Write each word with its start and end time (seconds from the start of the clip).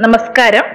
നമസ്കാരം. 0.00 0.66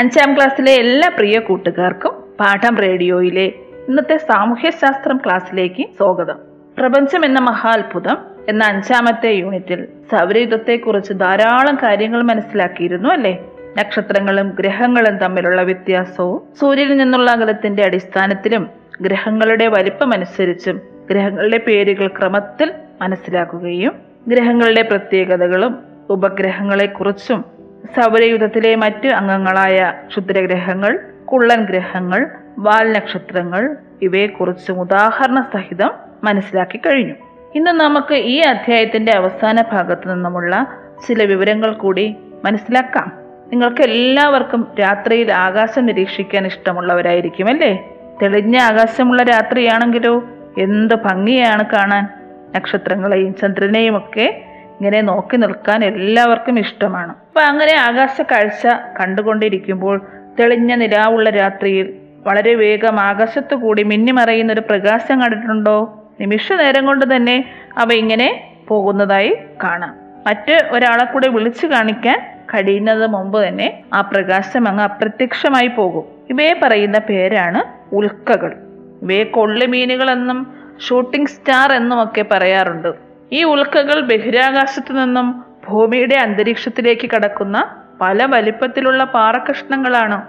അഞ്ചാം 0.00 0.36
ക്ലാസ്സിലെ 0.36 0.72
എല്ലാ 0.74 1.08
പ്രിയ 1.08 1.38
കൂട്ടുകാർക്കും 1.38 2.10
പാഠം 2.40 2.76
റേഡിയോയിലെ 2.76 3.44
ഇന്നത്തെ 3.88 4.16
സാമൂഹ്യശാസ്ത്രം 4.16 5.16
ക്ലാസ്സിലേക്ക് 5.16 5.82
സ്വാഗതം. 5.96 6.38
പ്രപഞ്ചം 6.78 7.24
എന്ന 7.24 7.40
മഹാത്ഭുതം 7.40 8.18
എന്ന 8.48 8.64
അഞ്ചാമത്തെ 8.64 9.28
യൂണിറ്റിൽ 9.28 9.84
സൗരയുധത്തെക്കുറിച്ച് 9.84 11.12
ധാരാളം 11.12 11.76
കാര്യങ്ങൾ 11.76 12.22
മനസ്സിലാക്കിയിരുന്നു 12.22 13.08
അല്ലേ? 13.08 13.44
നക്ഷത്രങ്ങളും 13.78 14.48
ഗ്രഹങ്ങളും 14.60 15.18
തമ്മിലുള്ള 15.18 15.62
വ്യത്യാസവും 15.62 16.42
സൂര്യനിൽ 16.60 16.96
നിന്നുള്ള 16.96 17.30
അകലത്തിന്റെ 17.30 17.84
അടിസ്ഥാനത്തിലും 17.84 18.70
ഗ്രഹങ്ങളുടെ 19.00 19.66
വലിപ്പമനുസരിച്ചും 19.66 20.80
ഗ്രഹങ്ങളുടെ 21.10 21.58
പേരുകൾ 21.58 22.06
ക്രമത്തിൽ 22.06 22.72
മനസ്സിലാക്കുകയും 23.02 23.92
ഗ്രഹങ്ങളുടെ 24.28 24.82
പ്രത്യേകതകളും 24.82 25.78
ഉപഗ്രഹങ്ങളെക്കുറിച്ചും 26.10 27.61
സൗരയുധത്തിലെ 27.86 28.74
മറ്റ് 28.74 29.08
അംഗങ്ങളായ 29.08 29.92
ക്ഷുദ്രഗ്രഹങ്ങൾ 30.08 30.98
കുള്ളൻ 31.24 31.64
ഗ്രഹങ്ങൾ 31.64 32.30
വാൽ 32.58 32.92
നക്ഷത്രങ്ങൾ 32.92 33.76
ഇവയെക്കുറിച്ചും 34.02 34.80
ഉദാഹരണ 34.80 35.40
സഹിതം 35.40 35.90
മനസ്സിലാക്കി 36.24 36.78
കഴിഞ്ഞു. 36.78 37.14
ഇന്ന് 37.54 37.70
നമുക്ക് 37.70 38.14
ഈ 38.14 38.38
അധ്യായത്തിന്റെ 38.38 39.12
അവസാന 39.12 39.62
ഭാഗത്തു 39.72 40.08
നിന്നുമുള്ള 40.08 40.66
ചില 41.08 41.24
വിവരങ്ങൾ 41.24 41.72
കൂടി 41.72 42.16
മനസ്സിലാക്കാം. 42.44 43.12
നിങ്ങൾക്ക് 43.52 43.82
എല്ലാവർക്കും 43.82 44.68
രാത്രിയിൽ 44.80 45.32
ആകാശം 45.32 45.86
നിരീക്ഷിക്കാൻ 45.86 46.46
ഇഷ്ടമുള്ളവരായിരിക്കും 46.46 47.48
അല്ലേ 47.48 47.88
തെളിഞ്ഞ 48.22 48.56
ആകാശമുള്ള 48.58 49.22
രാത്രിയാണെങ്കിലോ? 49.22 50.24
എന്ത് 50.58 50.94
ഭംഗിയാണ് 50.94 51.64
കാണാൻ? 51.66 52.08
നക്ഷത്രങ്ങളെയും 52.56 53.34
ചന്ദ്രനെയും 53.34 53.96
ഒക്കെ 53.96 54.44
ഇങ്ങനെ 54.82 55.00
നോക്കി 55.00 55.36
നിൽക്കാൻ 55.36 55.84
എല്ലാവർക്കും 55.84 56.58
ഇഷ്ടമാണ്. 56.58 57.08
അപ്പൊ 57.08 57.40
അങ്ങനെ 57.40 57.74
ആകാശ 57.74 58.20
കാഴ്ച 58.22 58.66
കണ്ടുകൊണ്ടിരിക്കുമ്പോൾ 59.00 60.06
തെളിഞ്ഞ 60.40 60.74
നിലാവുള്ള 60.74 61.30
രാത്രിയിൽ 61.30 61.94
വളരെ 62.26 62.54
വേഗം 62.54 63.00
ആകാശത്തു 63.00 63.54
കൂടി 63.54 63.82
മിന്നിമറയുന്ന 63.82 64.52
ഒരു 64.52 64.60
പ്രകാശം 64.60 65.20
കണ്ടിട്ടുണ്ടോ? 65.20 66.04
നിമിഷ 66.20 66.52
നേരം 66.52 66.86
കൊണ്ട് 66.86 67.16
തന്നെ 67.16 67.44
അവ 67.78 67.92
ഇങ്ങനെ 67.92 68.54
പോകുന്നതായി 68.68 69.36
കാണാം. 69.62 69.94
മറ്റ് 70.26 70.68
ഒരാളെ 70.70 71.04
കൂടെ 71.04 71.28
വിളിച്ചു 71.28 71.66
കാണിക്കാൻ 71.66 72.18
കഴിയുന്നത് 72.54 73.06
മുമ്പ് 73.06 73.48
തന്നെ 73.48 73.82
ആ 73.94 74.00
പ്രകാശം 74.00 74.68
അങ്ങ് 74.68 74.84
അപ്രത്യക്ഷമായി 74.84 75.68
പോകും. 75.68 76.04
ഇവയെ 76.30 76.60
പറയുന്ന 76.62 76.98
പേരാണ് 76.98 77.94
ഉൽക്കകൾ. 77.94 78.56
ഇവയെ 79.02 79.24
കൊള്ളുമീനുകളെന്നും 79.24 80.46
ഷൂട്ടിംഗ് 80.88 81.28
സ്റ്റാർ 81.28 81.72
എന്നും 81.72 82.02
ഒക്കെ 82.02 82.24
പറയാറുണ്ട്. 82.30 83.11
ഈ 83.32 83.44
ഉൽക്കകൾ 83.44 84.00
ബഹിരാകാശത്തു 84.00 84.92
നിന്നും 84.92 85.44
ഭൂമിയുടെ 85.68 86.16
അന്തരീക്ഷത്തിലേക്ക് 86.16 87.10
കടക്കുന്ന 87.10 87.70
പല 88.00 88.24
വലിപ്പത്തിലുള്ള 88.24 89.04
പാറകഷ്ണങ്ങളാണ് 89.04 90.22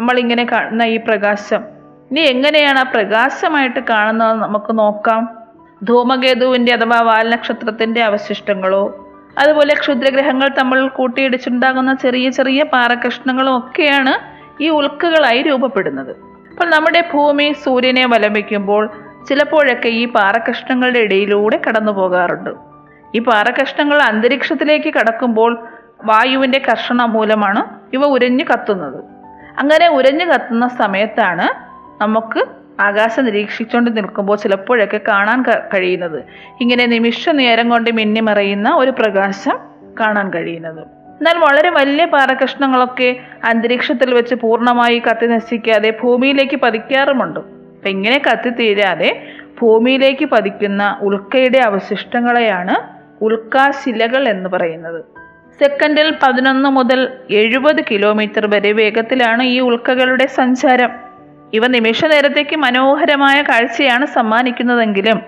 നമ്മൾ 0.00 0.18
ഇങ്ങനെ 0.18 0.46
കാണുന്ന 0.52 0.82
ഈ 0.82 0.96
പ്രകാശം. 0.96 1.62
ഇനി 2.10 2.20
എങ്ങനെയാണ് 2.20 2.78
ആ 2.78 2.82
പ്രകാശമായിട്ട് 2.82 3.80
കാണുന്നത് 3.80 4.38
നമുക്ക് 4.38 4.78
നോക്കാം. 4.78 5.38
ധൂമകേതുവിന്റെ 5.82 6.72
അഥവാ 6.74 7.00
വാൽനക്ഷത്രത്തിന്റെ 7.00 8.02
അവശിഷ്ടങ്ങളോ 8.02 9.04
അതുപോലെ 9.38 9.74
ക്ഷുദ്രഗ്രഹങ്ങൾ 9.74 10.48
തമ്മിൽ 10.48 10.88
കൂട്ടിയിടിച്ചുണ്ടാകുന്ന 10.88 11.94
ചെറിയ 11.94 12.30
ചെറിയ 12.30 12.62
പാറകഷ്ണങ്ങളും 12.62 13.58
ഒക്കെയാണ് 13.58 14.14
ഈ 14.62 14.68
ഉൽക്കകളായി 14.68 15.42
രൂപപ്പെടുന്നത്. 15.42 16.10
അപ്പോൾ 16.50 16.70
നമ്മുടെ 16.70 17.00
ഭൂമി 17.14 17.54
സൂര്യനെ 17.64 18.06
വലമിക്കുമ്പോൾ 18.06 18.90
ചിലപ്പോഴൊക്കെ 19.26 19.88
ഈ 19.88 20.08
പാറകഷ്ണങ്ങളുടെ 20.08 20.98
ഇടയിലൂടെ 20.98 21.60
കടന്നു 21.68 21.92
പോകാറുണ്ട് 21.92 22.50
ഈ 23.14 23.18
പാറകഷ്ണങ്ങൾ 23.18 24.02
അന്തരീക്ഷത്തിലേക്ക് 24.02 24.94
കടക്കുമ്പോൾ 24.94 25.68
വായുവിന്റെ 26.04 26.62
കർഷണം 26.70 27.12
മൂലമാണ് 27.12 27.64
ഇവ 27.92 28.04
ഉരഞ്ഞു 28.04 28.44
കത്തുന്നത്. 28.44 29.04
അങ്ങനെ 29.58 29.88
ഉരഞ്ഞു 29.88 30.24
കത്തുന്ന 30.24 30.68
സമയത്താണ് 30.68 31.68
നമുക്ക് 32.02 32.44
ആകാശം 32.80 33.24
നിരീക്ഷിച്ചുകൊണ്ട് 33.24 33.96
നിൽക്കുമ്പോൾ 33.96 34.36
ചിലപ്പോഴൊക്കെ 34.36 35.00
കാണാൻ 35.08 35.44
കഴിയുന്നത്. 35.74 36.24
ഇങ്ങനെ 36.60 36.86
നിമിഷ 36.86 37.28
നേരം 37.28 37.68
കൊണ്ട് 37.68 37.90
മിന്നിമറയുന്ന 37.90 38.74
ഒരു 38.74 38.90
പ്രകാശം 38.90 39.58
കാണാൻ 40.00 40.32
കഴിയുന്നത്. 40.32 40.80
എന്നാൽ 41.08 41.38
വളരെ 41.38 41.70
വലിയ 41.70 42.04
പാറകഷ്ണങ്ങളൊക്കെ 42.04 43.16
അന്തരീക്ഷത്തിൽ 43.44 44.14
വെച്ച് 44.14 44.34
പൂർണമായി 44.34 44.98
കത്തി 44.98 45.26
നശിക്കാതെ 45.26 45.98
ഭൂമിയിലേക്ക് 46.02 46.56
പതിക്കാറുമുണ്ട്. 46.56 47.57
അപ്പം 47.78 47.90
ഇങ്ങനെ 47.90 48.22
കത്തിത്തീരാതെ 48.26 49.26
ഭൂമിയിലേക്ക് 49.60 50.24
പതിക്കുന്ന 50.24 50.98
ഉൽക്കയുടെ 51.00 51.58
അവശിഷ്ടങ്ങളെയാണ് 51.58 52.74
ഉൽക്കാശിലകൾ 53.24 54.28
എന്ന് 54.28 54.50
പറയുന്നത്. 54.50 55.04
സെക്കൻഡിൽ 55.60 56.14
പതിനൊന്ന് 56.22 56.68
മുതൽ 56.68 57.08
എഴുപത് 57.30 57.84
കിലോമീറ്റർ 57.90 58.50
വരെ 58.54 58.72
വേഗത്തിലാണ് 58.72 59.42
ഈ 59.42 59.60
ഉൽക്കകളുടെ 59.60 60.26
സഞ്ചാരം. 60.26 60.90
ഇവ 61.52 61.66
നിമിഷ 61.66 62.04
നേരത്തേക്ക് 62.04 62.56
മനോഹരമായ 62.56 63.42
കാഴ്ചയാണ് 63.42 64.06
സമ്മാനിക്കുന്നതെങ്കിലും 64.06 65.22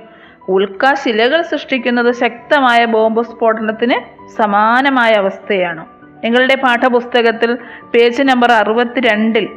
ഉൽക്കാശിലകൾ 0.48 1.42
സൃഷ്ടിക്കുന്നത് 1.42 2.14
ശക്തമായ 2.14 2.84
ബോംബ് 2.84 3.22
സ്ഫോടനത്തിന് 3.22 4.26
സമാനമായ 4.36 5.12
അവസ്ഥയാണ്. 5.12 5.86
നിങ്ങളുടെ 6.24 6.54
പാഠപുസ്തകത്തിൽ 6.54 7.54
പേജ് 7.94 8.22
നമ്പർ 8.22 8.52
അറുപത്തിരണ്ടിൽ 8.52 9.48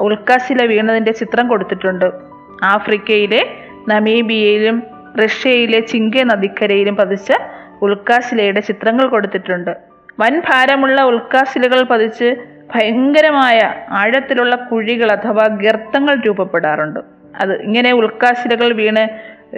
ഉൽക്കാശില 0.00 0.66
വീണതിന്റെ 0.66 1.12
ചിത്രം 1.12 1.48
കൊടുത്തിട്ടുണ്ട്. 1.48 2.27
ആഫ്രിക്കയിലെ 2.64 3.46
നമീബിയയിലും 3.88 4.82
റഷ്യയിലെ 5.24 5.80
ചിങ്കെ 5.80 6.22
നദിക്കരയിലും 6.24 6.96
പതിച്ച 6.96 7.32
ഉൽക്കാശിലയുടെ 7.82 8.60
ചിത്രങ്ങൾ 8.60 9.06
കൊടുത്തിട്ടുണ്ട്. 9.06 9.76
വൻ 10.20 10.40
ഭാരമുള്ള 10.40 11.02
ഉൽക്കാശിലകൾ 11.02 11.82
പതിച്ച് 11.82 12.36
ഭയങ്കരമായ 12.74 13.58
ആഴത്തിലുള്ള 13.88 14.56
കുഴികൾ 14.56 15.12
അഥവാ 15.12 15.46
ഗർത്തങ്ങൾ 15.46 16.20
രൂപപ്പെടാറുണ്ട്. 16.20 17.00
അത് 17.40 17.62
ഇങ്ങനെ 17.62 17.92
ഉൽക്കാശിലകൾ 17.92 18.72
വീണ് 18.72 19.08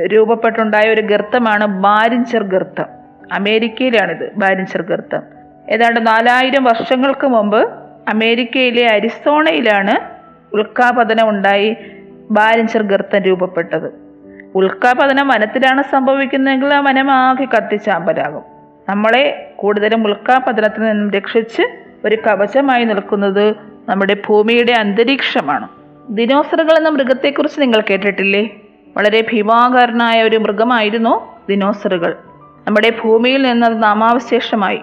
രൂപപ്പെട്ടുണ്ടായ 0.07 0.91
ഒരു 0.91 1.01
ഗർത്തമാണ് 1.01 1.67
ബാരിഞ്ചർ 1.67 2.43
ഗർത്തം. 2.43 2.87
അമേരിക്കയിലാണിത് 3.33 4.31
ബാരിഞ്ചർ 4.37 4.83
ഗർത്തം. 4.83 5.23
ഏതാണ്ട് 5.71 6.07
നാലായിരം 6.07 6.65
വർഷങ്ങൾക്ക് 6.65 7.27
മുമ്പ് 7.27 7.71
അമേരിക്കയിലെ 8.09 8.87
അരിസോണയിലാണ് 8.87 9.95
ഉൽക്കാപതനം 10.55 11.29
ഉണ്ടായി. 11.29 11.77
ബാരിഞ്ചർ 12.31 12.83
ഗർത്തം 12.83 13.19
രൂപപ്പെട്ടത്. 13.19 14.11
ഉൽക്കാപതനം 14.55 15.29
വനത്തിലാണ് 15.29 15.83
സംഭവിക്കുന്നതെങ്കിൽ 15.83 16.75
ആ 16.75 16.81
വനമാകെ 16.81 17.45
കത്തിച്ചാമ്പലാകും. 17.45 18.43
നമ്മളെ 18.89 19.53
കൂടുതലും 19.57 20.07
ഉൽക്കാപതനത്തിൽ 20.07 20.83
നിന്നും 20.83 21.11
രക്ഷിച്ച് 21.11 21.63
ഒരു 22.05 22.17
കവചമായി 22.17 22.85
നിൽക്കുന്നത് 22.85 23.51
നമ്മുടെ 23.89 24.17
ഭൂമിയുടെ 24.29 24.73
അന്തരീക്ഷമാണ്. 24.73 25.69
ദിനോസറുകൾ 26.11 26.77
എന്ന 26.77 26.89
മൃഗത്തെക്കുറിച്ച് 26.89 27.61
നിങ്ങൾ 27.61 27.81
കേട്ടിട്ടില്ലേ? 27.81 28.57
വളരെ 28.97 29.21
ഭീമാകാരനായ 29.33 30.23
ഒരു 30.23 30.37
മൃഗമായിരുന്നു 30.37 31.39
ദിനോസറുകൾ. 31.49 32.17
നമ്മുടെ 32.67 32.93
ഭൂമിയിൽ 33.05 33.43
നിന്ന് 33.43 33.67
അത് 33.67 33.83
നാമാവശേഷമായി. 33.83 34.81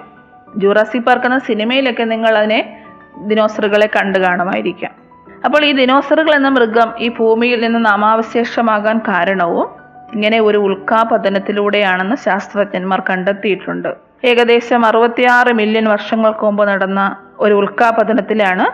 ജൂറാസി 0.58 0.98
പാർക്ക് 0.98 1.26
എന്ന 1.26 1.40
സിനിമയിലൊക്കെ 1.40 2.04
നിങ്ങൾ 2.04 2.38
അതിനെ 2.38 2.84
ദിനോസറുകളെ 3.18 3.88
കണ്ടു 3.88 4.20
കാണുമായിരിക്കാം. 4.20 5.07
അപ്പോൾ 5.46 5.66
ഈ 5.66 5.72
ദിനോസറുകൾ 5.72 6.36
എന്ന 6.36 6.50
മൃഗം 6.50 6.90
ഈ 7.00 7.10
ഭൂമിയിൽ 7.10 7.62
നിന്ന് 7.62 7.86
നാമാവശേഷമാകാൻ 7.86 9.02
കാരണവും 9.08 9.68
ഇങ്ങനെ 10.14 10.40
ഒരു 10.40 10.58
ഉൽക്കാപതനത്തിലൂടെയാണെന്ന് 10.58 12.16
ശാസ്ത്രജ്ഞന്മാർ 12.16 13.04
കണ്ടെത്തിയിട്ടുണ്ട്. 13.10 13.90
ഏകദേശം 14.26 14.86
അറുപത്തിയാറ് 14.86 15.54
മില്യൺ 15.54 15.90
വർഷങ്ങൾക്ക് 15.90 16.46
മുമ്പ് 16.46 16.68
നടന്ന 16.68 17.16
ഒരു 17.40 17.54
ഉൽക്കാപതനത്തിലാണ് 17.54 18.66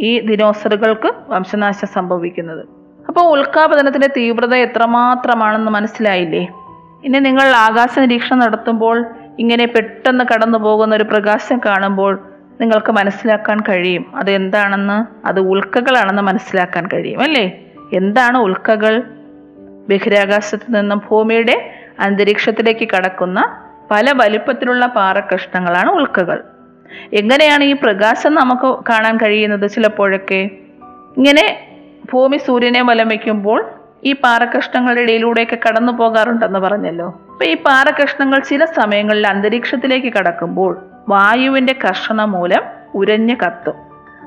ഈ 0.00 0.20
ദിനോസറുകൾക്ക് 0.20 1.12
വംശനാശം 1.28 1.86
സംഭവിക്കുന്നത്. 1.86 2.64
അപ്പോൾ 3.08 3.38
ഉൽക്കാപതനത്തിന്റെ 3.38 4.06
തീവ്രത 4.06 4.54
എത്രമാത്രമാണെന്ന് 4.54 5.70
മനസ്സിലായില്ലേ? 5.70 6.48
ഇനി 7.04 7.18
നിങ്ങൾ 7.18 7.48
ആകാശ 7.66 7.98
നിരീക്ഷണം 7.98 8.38
നടത്തുമ്പോൾ 8.38 9.06
ഇങ്ങനെ 9.38 9.66
പെട്ടെന്ന് 9.66 10.24
കടന്നു 10.34 10.58
പോകുന്ന 10.58 10.94
ഒരു 10.94 11.04
പ്രകാശം 11.04 11.60
കാണുമ്പോൾ 11.66 12.12
നിങ്ങൾക്ക് 12.60 12.92
മനസ്സിലാക്കാൻ 12.92 13.60
കഴിയും. 13.60 14.16
അത് 14.16 14.30
എന്താണെന്ന് 14.30 15.26
അത് 15.26 15.40
ഉൽക്കകളാണെന്ന് 15.40 16.22
മനസ്സിലാക്കാൻ 16.22 16.86
കഴിയും 16.86 17.22
അല്ലേ? 17.22 17.60
എന്താണ് 17.92 18.38
ഉൽക്കകൾ? 18.38 19.02
ബഹിരാകാശത്ത് 19.88 20.74
നിന്നും 20.74 21.02
ഭൂമിയുടെ 21.10 21.70
അന്തരീക്ഷത്തിലേക്ക് 22.00 22.88
കടക്കുന്ന 22.88 23.58
പല 23.90 24.12
വലിപ്പത്തിലുള്ള 24.12 24.86
പാറക്കഷ്ണങ്ങളാണ് 24.86 25.90
ഉൽക്കകൾ. 25.90 26.42
എങ്ങനെയാണ് 27.12 27.64
ഈ 27.64 27.72
പ്രകാശം 27.72 28.34
നമുക്ക് 28.34 28.84
കാണാൻ 28.88 29.16
കഴിയുന്നത് 29.16 29.70
ചിലപ്പോഴൊക്കെ? 29.70 30.50
ഇങ്ങനെ 31.16 31.68
ഭൂമി 32.12 32.36
സൂര്യനെ 32.36 32.82
വലം 32.82 33.08
വയ്ക്കുമ്പോൾ 33.08 33.70
ഈ 34.04 34.12
പാറക്കഷ്ണങ്ങളുടെ 34.12 35.00
ഇടയിലൂടെയൊക്കെ 35.00 35.58
കടന്നു 35.68 35.92
പോകാറുണ്ടെന്ന് 35.92 36.58
പറഞ്ഞല്ലോ. 36.58 37.06
അപ്പൊ 37.06 37.44
ഈ 37.44 37.56
പാറക്കഷ്ണങ്ങൾ 37.56 38.38
ചില 38.38 38.64
സമയങ്ങളിൽ 38.64 39.26
അന്തരീക്ഷത്തിലേക്ക് 39.26 40.12
കടക്കുമ്പോൾ 40.12 40.78
വായുവിന്റെ 41.08 41.74
കർഷണം 41.84 42.32
മൂലം 42.32 42.62
ഉരഞ്ഞു 42.94 43.34
കത്തും. 43.34 43.74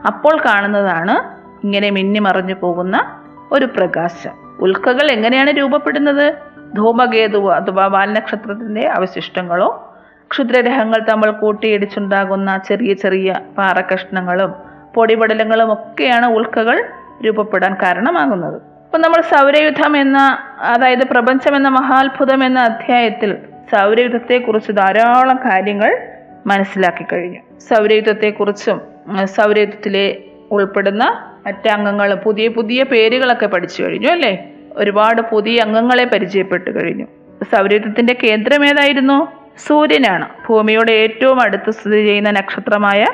അപ്പോൾ 0.08 0.42
കാണുന്നതാണ് 0.46 1.40
ഇങ്ങനെ 1.64 1.90
മിന്നിമറഞ്ഞു 1.90 2.56
പോകുന്ന 2.62 3.22
ഒരു 3.52 3.66
പ്രകാശം. 3.66 4.32
ഉൽക്കകൾ 4.60 5.12
എങ്ങനെയാണ് 5.12 5.50
രൂപപ്പെടുന്നത്? 5.50 6.34
ധൂമകേതു 6.76 7.52
അഥവാ 7.52 7.86
വാൽനക്ഷത്രത്തിന്റെ 7.86 8.88
അവശിഷ്ടങ്ങളോ 8.88 9.98
ക്ഷുദ്രഗ്രഹങ്ങൾ 10.32 11.06
തമ്മിൽ 11.10 11.32
കൂട്ടിയിടിച്ചുണ്ടാകുന്ന 11.32 12.58
ചെറിയ 12.58 12.94
ചെറിയ 12.94 13.34
പാറക്കഷ്ണങ്ങളും 13.58 14.54
പൊടിപടലങ്ങളും 14.96 15.74
ഒക്കെയാണ് 15.74 16.26
ഉൽക്കകൾ 16.26 16.86
രൂപപ്പെടാൻ 17.26 17.74
കാരണമാകുന്നത്. 17.74 18.54
അപ്പം 18.54 19.02
നമ്മൾ 19.02 19.22
സൗരയുദ്ധം 19.22 19.98
എന്ന 19.98 20.18
അതായത് 20.60 21.08
പ്രപഞ്ചം 21.12 21.56
എന്ന 21.56 21.70
മഹാത്ഭുതം 21.70 22.44
എന്ന 22.44 22.60
അധ്യായത്തിൽ 22.60 23.38
സൗരയുദ്ധത്തെക്കുറിച്ച് 23.72 24.72
ധാരാളം 24.72 25.38
കാര്യങ്ങൾ 25.38 26.19
മനസ്സിലാക്കി 26.50 27.06
കഴിഞ്ഞു. 27.14 27.60
സൗരയുദ്ധത്തെക്കുറിച്ചും 27.60 28.82
സൗരയുദ്ധത്തിലെ 29.26 30.18
ഉൾപ്പെടുന്ന 30.52 31.26
മറ്റംഗങ്ങൾ 31.48 32.14
പുതിയ 32.14 32.48
പുതിയ 32.48 32.84
പേരുകളൊക്കെ 32.84 33.46
പഠിച്ചു 33.46 33.84
കഴിഞ്ഞു 33.84 34.08
അല്ലേ? 34.08 34.50
ഒരുപാട് 34.72 35.22
പുതിയ 35.22 35.60
അംഗങ്ങളെ 35.60 36.06
പരിചയപ്പെട്ടു 36.06 36.72
കഴിഞ്ഞു. 36.72 37.06
സൗരയുദ്ധത്തിന്റെ 37.56 38.18
കേന്ദ്രം 38.24 38.66
ഏതായിരുന്നു? 38.66 39.28
സൂര്യനാണ്. 39.68 40.30
ഭൂമിയോട് 40.50 40.92
ഏറ്റവും 40.92 41.42
അടുത്ത് 41.42 41.72
സ്ഥിതി 41.72 42.06
ചെയ്യുന്ന 42.06 42.32
നക്ഷത്രമായ 42.32 43.06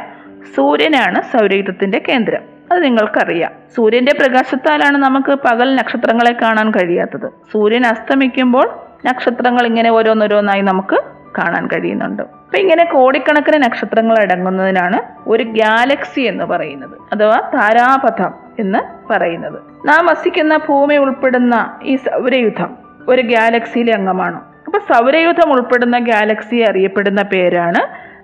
സൂര്യനാണ് 0.55 1.21
സൗരയുദ്ധത്തിന്റെ 1.21 2.01
കേന്ദ്രം. 2.09 2.41
അത് 2.71 2.83
നിങ്ങൾക്കറിയാം. 2.83 3.51
സൂര്യന്റെ 3.75 4.11
പ്രകാശത്താലാണ് 4.19 4.97
നമുക്ക് 4.97 5.33
പകൽ 5.35 5.75
നക്ഷത്രങ്ങളെ 5.75 6.35
കാണാൻ 6.41 6.71
കഴിയാത്തത്. 6.71 7.29
സൂര്യൻ 7.53 7.85
അസ്തമിക്കുമ്പോൾ 7.85 8.69
നക്ഷത്രങ്ങൾ 9.05 9.65
ഇങ്ങനെ 9.65 9.91
ഓരോന്നോരോന്നായി 9.91 10.61
നമുക്ക് 10.61 11.14
കാണാൻ 11.37 11.67
കഴിയുന്നുണ്ട്. 11.67 12.21
അപ്പൊ 12.21 12.57
ഇങ്ങനെ 12.57 12.83
കോടിക്കണക്കിന് 12.83 13.63
നക്ഷത്രങ്ങൾ 13.63 14.17
അടങ്ങുന്നതിനാണ് 14.21 15.29
ഒരു 15.29 15.43
ഗാലക്സി 15.43 16.21
എന്ന് 16.21 16.43
പറയുന്നത് 16.43 16.97
അഥവാ 17.13 17.51
താരാപഥം 17.53 18.33
എന്ന് 18.59 19.13
പറയുന്നത്. 19.13 19.87
നാം 19.87 20.05
വസിക്കുന്ന 20.05 20.57
ഭൂമി 20.57 20.95
ഉൾപ്പെടുന്ന 20.95 21.79
ഈ 21.83 21.95
സൗരയുധം 21.95 22.77
ഒരു 23.07 23.21
ഗാലക്സിയിലെ 23.21 23.93
അംഗമാണ്. 23.93 24.41
അപ്പൊ 24.65 24.79
സൗരയുധം 24.79 25.51
ഉൾപ്പെടുന്ന 25.51 25.99
ഗാലക്സി 25.99 26.55
അറിയപ്പെടുന്ന 26.55 27.21
പേരാണ് 27.21 27.81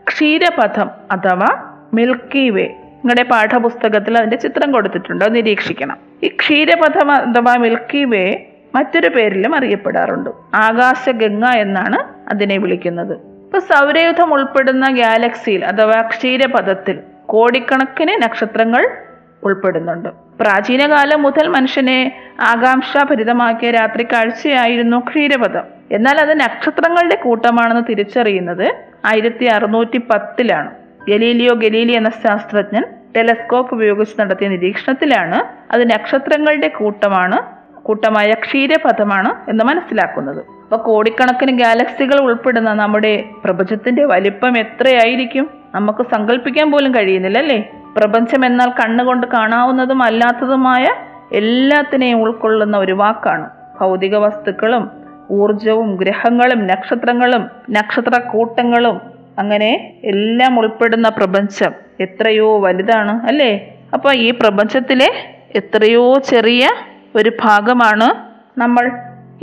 ക്ഷീരപഥം 0.07 0.89
അഥവാ 1.11 1.77
മിൽക്കി 1.93 2.49
വേ 2.49 2.63
നിങ്ങളുടെ 2.63 3.23
പാഠപുസ്തകത്തിൽ 3.23 4.17
അതിന്റെ 4.17 4.37
ചിത്രം 4.37 4.71
കൊടുത്തിട്ടുണ്ട് 4.71 5.35
നിരീക്ഷിക്കണം. 5.35 5.97
ഈ 6.23 6.27
ക്ഷീരപഥം 6.27 7.11
അഥവാ 7.11 7.55
മിൽക്കി 7.55 8.03
വേ 8.03 8.47
മറ്റൊരു 8.75 9.07
പേരിലും 9.07 9.55
അറിയപ്പെടാറുണ്ട്. 9.55 10.29
ആകാശഗംഗ 10.55 11.45
എന്നാണ് 11.45 12.29
അതിനെ 12.29 12.57
വിളിക്കുന്നത്. 12.57 13.13
ഇപ്പൊ 13.45 13.59
സൗരയുധം 13.59 14.33
ഉൾപ്പെടുന്ന 14.33 14.89
ഗാലക്സിയിൽ 14.91 15.65
അഥവാ 15.65 16.01
ക്ഷീരപഥത്തിൽ 16.01 16.99
കോടിക്കണക്കിന് 17.25 18.23
നക്ഷത്രങ്ങൾ 18.23 18.83
ഉൾപ്പെടുന്നുണ്ട്. 19.43 20.09
പ്രാചീന 20.41 20.87
കാലം 20.91 21.23
മുതൽ 21.23 21.47
മനുഷ്യനെ 21.47 21.99
ആകാംക്ഷാഭരിതമാക്കിയ 22.39 23.71
രാത്രി 23.71 24.03
കാഴ്ചയായിരുന്നു 24.03 24.97
ക്ഷീരപഥം. 24.99 25.63
എന്നാൽ 25.91 26.19
അത് 26.19 26.39
നക്ഷത്രങ്ങളുടെ 26.39 27.15
കൂട്ടമാണെന്ന് 27.15 27.83
തിരിച്ചറിയുന്നത് 27.89 28.67
ആയിരത്തി 29.05 29.45
അറുന്നൂറ്റി 29.45 29.97
പത്തിലാണ് 29.97 30.71
ഗലീലിയോ 31.09 31.53
ഗലീലി 31.53 31.91
എന്ന 31.91 32.09
ശാസ്ത്രജ്ഞൻ 32.09 32.83
ടെലസ്കോപ്പ് 33.15 33.73
ഉപയോഗിച്ച് 33.73 34.21
നടത്തിയ 34.21 34.47
നിരീക്ഷണത്തിലാണ് 34.47 35.39
അത് 35.71 35.91
നക്ഷത്രങ്ങളുടെ 35.91 36.67
കൂട്ടമാണ് 36.67 37.60
കൂട്ടമായ 37.83 38.33
ക്ഷീരപഥമാണ് 38.33 39.49
എന്ന് 39.49 39.63
മനസ്സിലാക്കുന്നത്. 39.63 40.45
അപ്പൊ 40.63 40.77
കോടിക്കണക്കിന് 40.77 41.59
ഗാലക്സികൾ 41.59 42.19
ഉൾപ്പെടുന്ന 42.21 42.73
നമ്മുടെ 42.73 43.23
പ്രപഞ്ചത്തിന്റെ 43.43 44.03
വലിപ്പം 44.05 44.57
എത്രയായിരിക്കും? 44.57 45.49
നമുക്ക് 45.75 46.03
സങ്കല്പിക്കാൻ 46.03 46.71
പോലും 46.71 46.95
കഴിയുന്നില്ല 46.95 47.37
അല്ലേ 47.37 47.69
പ്രപഞ്ചം 47.97 48.45
എന്നാൽ 48.45 48.69
കണ്ണുകൊണ്ട് 48.69 49.27
കാണാവുന്നതും 49.27 50.03
അല്ലാത്തതുമായ 50.03 50.85
എല്ലാത്തിനെയും 51.33 52.21
ഉൾക്കൊള്ളുന്ന 52.21 52.77
ഒരു 52.77 52.91
വാക്കാണ്. 52.91 53.49
ഭൗതിക 53.79 54.15
വസ്തുക്കളും 54.15 54.91
ഊർജവും 55.31 55.95
ഗ്രഹങ്ങളും 55.95 56.67
നക്ഷത്രങ്ങളും 56.67 57.49
നക്ഷത്ര 57.69 58.19
കൂട്ടങ്ങളും 58.19 59.01
അങ്ങനെ 59.39 59.99
എല്ലാം 60.03 60.59
ഉൾപ്പെടുന്ന 60.59 61.09
പ്രപഞ്ചം 61.09 61.71
എത്രയോ 61.99 62.59
വലുതാണ് 62.59 63.27
അല്ലേ? 63.27 63.77
അപ്പൊ 63.93 64.13
ഈ 64.13 64.31
പ്രപഞ്ചത്തിലെ 64.31 65.09
എത്രയോ 65.55 66.17
ചെറിയ 66.19 66.67
ഒരു 67.15 67.31
ഭാഗമാണ് 67.43 68.07
നമ്മൾ. 68.59 68.91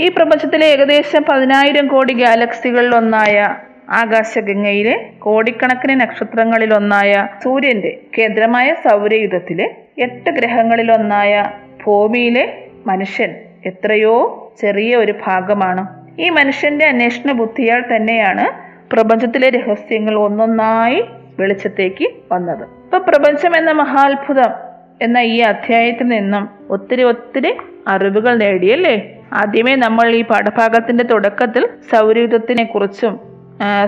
ഈ 0.00 0.08
പ്രപഞ്ചത്തിലെ 0.08 0.66
ഏകദേശം 0.66 1.24
പതിനായിരം 1.28 1.88
കോടി 1.88 2.14
ഗാലക്സികളിൽ 2.14 2.94
ഒന്നായ 2.94 3.56
ആകാശഗംഗയിലെ 3.90 5.10
കോടിക്കണക്കിന് 5.18 6.00
നക്ഷത്രങ്ങളിൽ 6.00 6.74
ഒന്നായ 6.74 7.28
സൂര്യന്റെ 7.44 8.00
കേന്ദ്രമായ 8.18 8.74
സൗരയുധത്തിലെ 8.74 9.76
എട്ട് 9.98 10.30
ഗ്രഹങ്ങളിലൊന്നായ 10.30 11.50
ഭൂമിയിലെ 11.86 12.62
മനുഷ്യൻ 12.86 13.36
എത്രയോ 13.66 14.16
ചെറിയ 14.60 14.96
ഒരു 14.96 15.14
ഭാഗമാണ്. 15.26 15.86
ഈ 16.20 16.28
മനുഷ്യന്റെ 16.28 16.86
അന്വേഷണ 16.86 17.32
ബുദ്ധിയാൽ 17.32 17.84
തന്നെയാണ് 17.96 18.46
പ്രപഞ്ചത്തിലെ 18.90 19.48
രഹസ്യങ്ങൾ 19.48 20.14
ഒന്നൊന്നായി 20.14 21.04
വെളിച്ചത്തേക്ക് 21.38 22.08
വന്നത്. 22.32 22.62
ഇപ്പൊ 22.62 22.98
പ്രപഞ്ചം 22.98 23.56
എന്ന 23.56 23.72
മഹാത്ഭുതം 23.72 24.67
എന്ന 25.00 25.18
ഈ 25.18 25.38
അധ്യായത്തിൽ 25.40 26.06
നിന്നും 26.06 26.44
ഒത്തിരി 26.70 27.02
ഒത്തിരി 27.02 27.52
അറിവുകൾ 27.88 28.36
നേടിയല്ലേ 28.36 28.96
ആദ്യമേ 29.32 29.76
നമ്മൾ 29.76 30.06
ഈ 30.10 30.22
പാഠഭാഗത്തിന്റെ 30.22 31.04
തുടക്കത്തിൽ 31.04 31.68
സൗരയുധത്തിനെ 31.92 32.64
കുറിച്ചും 32.64 33.14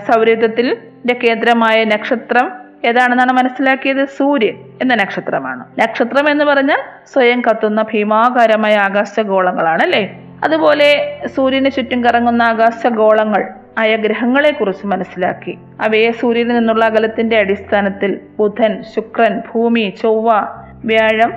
സൗരയുധത്തിന്റെ 0.08 1.14
കേന്ദ്രമായ 1.14 1.84
നക്ഷത്രം 1.84 2.46
ഏതാണെന്നാണ് 2.84 3.32
മനസ്സിലാക്കിയത്? 3.32 4.04
സൂര്യൻ 4.08 4.56
എന്ന 4.82 4.94
നക്ഷത്രമാണ്. 4.94 5.64
നക്ഷത്രം 5.80 6.30
എന്ന് 6.30 6.44
പറഞ്ഞാൽ 6.44 6.80
സ്വയം 7.06 7.40
കത്തുന്ന 7.40 7.82
ഭീമാകാരമായ 7.82 8.74
ആകാശഗോളങ്ങളാണ് 8.76 9.82
അല്ലേ? 9.82 10.02
അതുപോലെ 10.44 10.88
സൂര്യന് 11.26 11.70
ചുറ്റും 11.70 12.04
കറങ്ങുന്ന 12.04 12.42
ആകാശഗോളങ്ങൾ 12.42 13.42
ആയ 13.78 13.96
ഗ്രഹങ്ങളെ 13.96 14.50
കുറിച്ച് 14.50 14.86
മനസ്സിലാക്കി. 14.86 15.52
അവയെ 15.80 16.10
സൂര്യനിൽ 16.10 16.56
നിന്നുള്ള 16.56 16.84
അകലത്തിന്റെ 16.84 17.36
അടിസ്ഥാനത്തിൽ 17.38 18.20
ബുധൻ 18.38 18.82
ശുക്രൻ 18.94 19.42
ഭൂമി 19.50 19.94
ചൊവ്വ 20.02 20.28
വ്യാഴം 20.84 21.32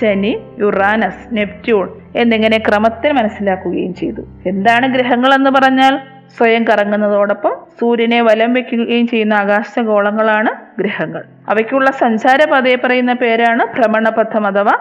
ശനി 0.00 0.38
യുറാനസ് 0.58 1.36
നെപ്റ്റ്യൂൺ 1.36 1.90
എന്നിങ്ങനെ 2.16 2.58
ക്രമത്തിൽ 2.58 3.12
മനസ്സിലാക്കുകയും 3.12 3.94
ചെയ്തു. 3.94 4.20
എന്താണ് 4.46 4.94
ഗ്രഹങ്ങൾ 4.94 5.34
എന്ന് 5.34 5.50
പറഞ്ഞാൽ? 5.50 5.98
സ്വയം 6.38 6.64
കറങ്ങുന്നതോടൊപ്പം 6.64 7.56
സൂര്യനെ 7.80 8.20
വലം 8.20 8.52
വെക്കുകയും 8.52 9.08
ചെയ്യുന്ന 9.08 9.34
ആകാശഗോളങ്ങളാണ് 9.34 10.80
ഗ്രഹങ്ങൾ. 10.80 11.24
അവയ്ക്കുള്ള 11.48 11.90
സഞ്ചാരപാതയെ 11.90 12.76
പറയുന്ന 12.76 13.12
പേരാണ് 13.12 13.64
ഭ്രമണപഥം 13.64 14.46
അഥവാ 14.46 14.72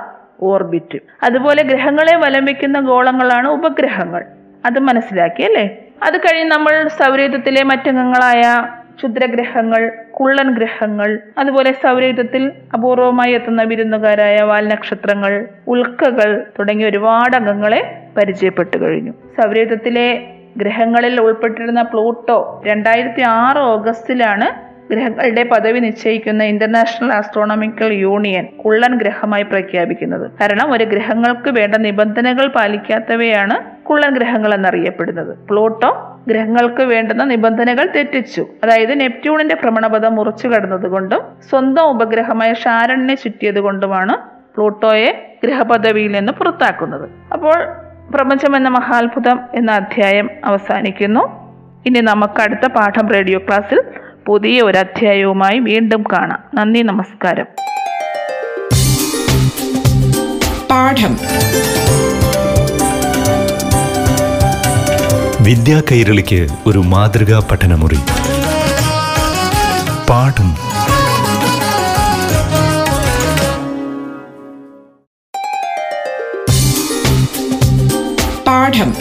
ഓർബിറ്റ്. 0.42 1.00
അതുപോലെ 1.24 1.64
ഗ്രഹങ്ങളെ 1.64 2.16
വലം 2.16 2.46
വെക്കുന്ന 2.46 2.80
ഗോളങ്ങളാണ് 2.80 3.48
ഉപഗ്രഹങ്ങൾ. 3.48 4.26
അത് 4.66 4.80
മനസ്സിലാക്കി 4.80 5.44
അല്ലേ? 5.44 5.78
അത് 6.04 6.18
കഴിഞ്ഞ് 6.18 6.52
നമ്മൾ 6.52 6.88
സൗരയുധത്തിലെ 6.88 7.64
മറ്റംഗങ്ങളായ 7.64 8.42
ക്ഷുദ്രഗ്രഹങ്ങൾ 8.98 9.92
കുള്ളൻ 10.12 10.54
ഗ്രഹങ്ങൾ 10.54 11.20
അതുപോലെ 11.38 11.72
സൗരയുധത്തിൽ 11.72 12.52
അപൂർവമായി 12.74 13.32
എത്തുന്ന 13.32 13.64
വിരുന്നുകാരായ 13.64 14.38
വാൽനക്ഷത്രങ്ങൾ 14.42 15.34
ഉൽക്കകൾ 15.68 16.46
തുടങ്ങിയ 16.60 16.88
ഒരുപാട് 16.88 17.36
അംഗങ്ങളെ 17.36 17.82
പരിചയപ്പെട്ടു 18.18 18.78
കഴിഞ്ഞു. 18.78 19.14
സൗരയുധത്തിലെ 19.42 20.08
ഗ്രഹങ്ങളിൽ 20.58 21.22
ഉൾപ്പെട്ടിരുന്ന 21.22 21.82
പ്ലൂട്ടോ 21.82 22.62
രണ്ടായിരത്തി 22.66 23.22
ആറ് 23.22 23.58
ഓഗസ്റ്റിലാണ് 23.58 24.48
ഗ്രഹങ്ങളുടെ 24.92 25.44
പദവി 25.44 25.80
നിശ്ചയിക്കുന്ന 25.80 26.44
ഇന്റർനാഷണൽ 26.44 27.14
ആസ്ട്രോണമിക്കൽ 27.14 27.94
യൂണിയൻ 27.94 28.46
കുള്ളൻ 28.66 28.98
ഗ്രഹമായി 28.98 29.44
പ്രഖ്യാപിക്കുന്നത്. 29.44 30.32
കാരണം 30.42 30.72
ഒരു 30.72 30.84
ഗ്രഹങ്ങൾക്ക് 30.84 31.50
വേണ്ട 31.50 31.76
നിബന്ധനകൾ 31.76 32.48
പാലിക്കാത്തവയാണ് 32.48 33.58
കുള്ളൻ 33.84 34.14
ഗ്രഹങ്ങൾ 34.14 34.54
എന്നറിയപ്പെടുന്നത് 34.54 35.38
പ്ലൂട്ടോ 35.50 35.92
ഗ്രഹങ്ങൾക്ക് 36.28 36.82
വേണ്ടുന്ന 36.82 37.24
നിബന്ധനകൾ 37.24 37.90
തെറ്റിച്ചു. 37.96 38.48
അതായത് 38.64 39.00
നെപ്റ്റ്യൂണിന്റെ 39.00 39.56
ഭ്രമണപഥം 39.56 40.16
മുറിച്ചു 40.16 40.48
കടന്നതുകൊണ്ടും 40.48 41.22
സ്വന്തം 41.50 41.84
ഉപഗ്രഹമായ 41.84 42.54
ഷാരണിനെ 42.54 43.16
ചുറ്റിയത് 43.16 43.60
കൊണ്ടുമാണ് 43.60 44.18
പ്ലൂട്ടോയെ 44.56 45.38
ഗ്രഹപദവിയിൽ 45.44 46.12
നിന്ന് 46.12 46.32
പുറത്താക്കുന്നത്. 46.32 47.10
അപ്പോൾ 47.34 47.74
പ്രപഞ്ചം 48.14 48.56
എന്ന 48.56 48.70
മഹാത്ഭുതം 48.70 49.40
എന്ന 49.56 49.72
അധ്യായം 49.72 50.30
അവസാനിക്കുന്നു. 50.46 51.48
ഇനി 51.86 52.00
നമുക്ക് 52.00 52.42
അടുത്ത 52.42 52.68
പാഠം 52.68 53.08
റേഡിയോ 53.08 53.40
ക്ലാസ്സിൽ 53.40 53.82
പുതിയ 54.26 54.62
ഒരു 54.62 54.78
അധ്യായവുമായി 54.78 55.60
വീണ്ടും 55.60 56.04
കാണാം. 56.12 56.44
നന്ദി 56.54 56.82
നമസ്കാരം. 56.82 57.46
പാഠം. 60.72 61.18
വിദ്യാ 65.48 65.82
കൈരളിക്ക് 65.92 66.48
ഒരു 66.66 66.80
മാതൃകാ 66.80 67.48
പഠനമുറി. 67.52 68.00
പാഠം. 70.10 70.56
പാഠം. 78.48 78.94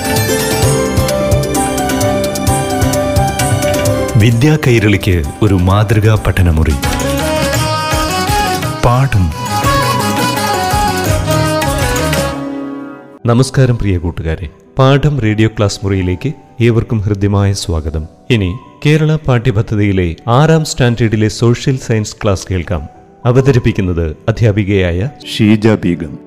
വിദ്യാ 4.16 4.58
കൈരളിക്ക് 4.66 5.22
ഒരു 5.42 5.54
മാതൃകാ 5.54 6.14
പഠനമുറി. 6.14 6.74
പാഠം. 8.84 9.32
നമസ്കാരം 13.26 13.78
പ്രിയ 13.78 13.98
കൂട്ടുകാരെ. 13.98 14.65
പാഠം 14.78 15.20
റേഡിയോ 15.20 15.48
ക്ലാസ് 15.48 15.80
മുറിയിലേക്ക് 15.84 16.32
ഏവർക്കും 16.60 16.98
ഹൃദ്യമായ 16.98 17.52
സ്വാഗതം. 17.52 18.08
ഇനി 18.30 18.58
കേരള 18.86 19.16
പാഠ്യപദ്ധതിയിലെ 19.28 20.16
ആറാം 20.28 20.64
സ്റ്റാൻഡേർഡിലെ 20.64 21.28
സോഷ്യൽ 21.28 21.76
സയൻസ് 21.76 22.16
ക്ലാസ് 22.22 22.46
കേൾക്കാം. 22.50 22.88
അവതരിപ്പിക്കുന്നത് 23.24 24.16
അധ്യാപികയായ 24.28 25.10
ഷീജ 25.36 25.68
ബീഗം. 25.68 26.18